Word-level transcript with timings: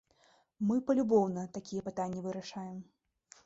Мы 0.69 0.77
палюбоўна 0.87 1.45
такія 1.59 1.87
пытанні 1.91 2.27
вырашаем. 2.27 2.85